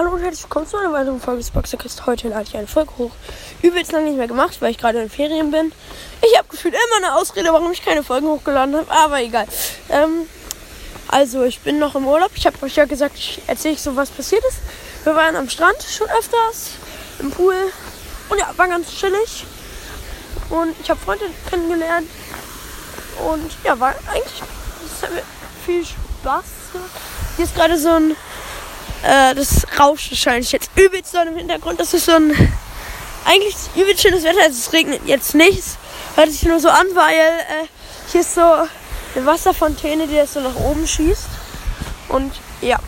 [0.00, 2.06] Hallo und herzlich willkommen zu einer weiteren Folge des Boxercast.
[2.06, 3.10] Heute lade ich eine Folge hoch.
[3.60, 5.72] Übelst lange nicht mehr gemacht, weil ich gerade in Ferien bin.
[6.22, 9.46] Ich habe gefühlt immer eine Ausrede, warum ich keine Folgen hochgeladen habe, aber egal.
[9.90, 10.26] Ähm,
[11.08, 12.30] also, ich bin noch im Urlaub.
[12.34, 14.60] Ich habe euch ja gesagt, ich erzähle euch so, was passiert ist.
[15.04, 16.70] Wir waren am Strand schon öfters,
[17.18, 17.56] im Pool.
[18.30, 19.44] Und ja, war ganz chillig.
[20.48, 22.08] Und ich habe Freunde kennengelernt.
[23.30, 24.42] Und ja, war eigentlich
[25.66, 26.44] viel Spaß.
[27.36, 28.16] Hier ist gerade so ein
[29.02, 31.80] äh, das rauscht wahrscheinlich jetzt übelst doll im Hintergrund.
[31.80, 32.32] Das ist so ein
[33.24, 34.42] eigentlich übelst schönes Wetter.
[34.42, 35.62] Also es regnet jetzt nicht.
[36.16, 37.66] Hört sich nur so an, weil äh,
[38.10, 41.28] hier ist so eine Wasserfontäne, die jetzt so nach oben schießt.
[42.08, 42.78] Und ja.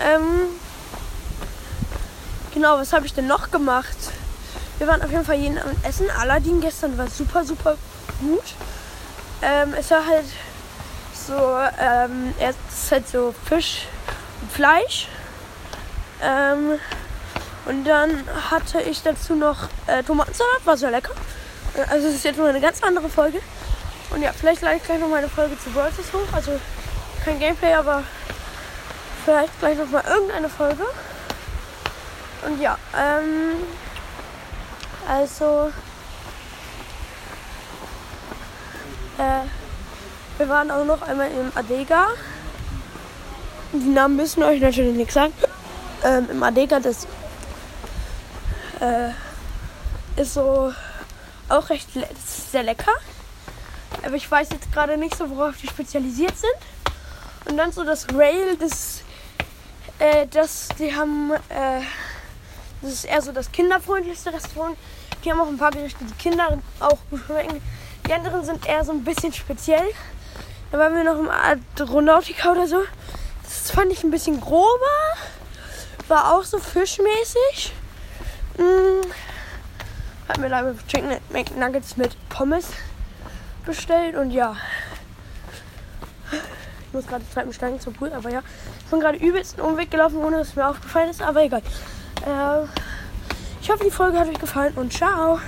[0.00, 0.48] Ähm,
[2.52, 3.96] genau, was habe ich denn noch gemacht?
[4.78, 6.10] Wir waren auf jeden Fall jeden Abend essen.
[6.10, 7.76] Aladdin gestern war super, super
[8.20, 8.42] gut.
[9.40, 10.24] Ähm, es war halt
[11.14, 11.34] so,
[11.80, 13.86] ähm, er ist halt so Fisch
[14.40, 15.08] und Fleisch.
[16.24, 16.78] Ähm,
[17.66, 21.12] und dann hatte ich dazu noch äh, Tomatensalat, war sehr lecker.
[21.74, 23.40] Äh, Also es ist jetzt nur eine ganz andere Folge.
[24.10, 26.32] Und ja, vielleicht gleich noch mal eine Folge zu Stars hoch.
[26.32, 26.52] Also
[27.24, 28.02] kein Gameplay, aber
[29.24, 30.84] vielleicht gleich noch mal irgendeine Folge.
[32.46, 33.56] Und ja, ähm,
[35.08, 35.72] also
[39.18, 42.08] äh, wir waren auch noch einmal im Adega.
[43.72, 45.32] Die Namen müssen euch natürlich nichts sagen
[46.04, 47.06] ähm, im Adega, das
[48.80, 49.10] äh,
[50.20, 50.72] ist so
[51.48, 51.88] auch recht
[52.26, 52.92] sehr lecker.
[54.04, 56.54] Aber ich weiß jetzt gerade nicht so, worauf die spezialisiert sind.
[57.46, 59.02] Und dann so das Rail, das,
[59.98, 61.80] äh, das, die haben, äh,
[62.82, 64.76] das ist eher so das kinderfreundlichste Restaurant.
[65.24, 67.20] Die haben auch ein paar Gerichte, die Kinder auch gut.
[68.06, 69.86] Die anderen sind eher so ein bisschen speziell.
[70.70, 72.82] Da waren wir noch im Adronautica oder so.
[73.42, 74.66] Das fand ich ein bisschen grober
[76.08, 77.72] war auch so fischmäßig.
[78.56, 79.10] Hm.
[80.28, 82.68] Hat mir leider Chicken McNuggets mit Pommes
[83.66, 84.56] bestellt und ja.
[86.30, 88.42] Ich muss gerade Treppen steigen zum Pool, aber ja.
[88.84, 91.62] Ich bin gerade übelst einen Umweg gelaufen, ohne dass es mir aufgefallen ist, aber egal.
[92.24, 92.64] Äh,
[93.60, 95.40] ich hoffe, die Folge hat euch gefallen und ciao.